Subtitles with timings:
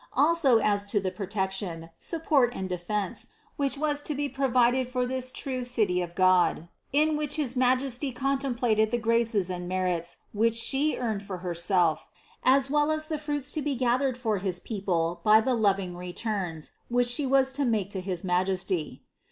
[0.13, 5.05] Also as to the protection, support and de fense, which was to be provided for
[5.05, 9.67] this true City of God, in which his Majesty contemplated the graces and 58 CITY
[9.67, 12.07] OF GOD merits, which She earned for Herself,
[12.41, 16.71] as well as the fruits to be gathered for his people by the loving returns,
[16.89, 19.03] which She was to make to his Majesty.